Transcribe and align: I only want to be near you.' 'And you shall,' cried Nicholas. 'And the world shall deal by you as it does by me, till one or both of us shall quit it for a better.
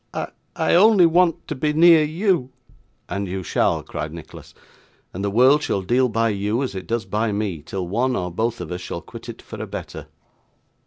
I 0.55 0.73
only 0.73 1.05
want 1.05 1.47
to 1.47 1.53
be 1.53 1.73
near 1.73 2.03
you.' 2.03 2.49
'And 3.07 3.27
you 3.27 3.43
shall,' 3.43 3.83
cried 3.83 4.11
Nicholas. 4.11 4.55
'And 5.13 5.23
the 5.23 5.29
world 5.29 5.61
shall 5.61 5.83
deal 5.83 6.09
by 6.09 6.29
you 6.29 6.63
as 6.63 6.73
it 6.73 6.87
does 6.87 7.05
by 7.05 7.31
me, 7.31 7.61
till 7.61 7.87
one 7.87 8.15
or 8.15 8.31
both 8.31 8.59
of 8.61 8.71
us 8.71 8.81
shall 8.81 9.01
quit 9.03 9.29
it 9.29 9.43
for 9.43 9.61
a 9.61 9.67
better. 9.67 10.07